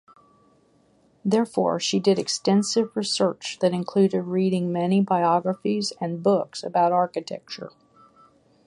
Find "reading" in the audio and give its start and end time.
4.23-4.71